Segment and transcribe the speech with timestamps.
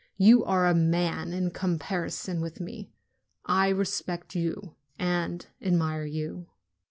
[0.17, 2.91] You are a man in comparison with me!
[3.45, 6.47] I respect you and admire you!"